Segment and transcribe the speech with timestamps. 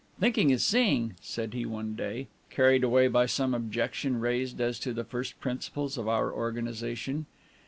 [0.19, 4.93] "Thinking is seeing," said he one day, carried away by some objection raised as to
[4.93, 7.27] the first principles of our organization.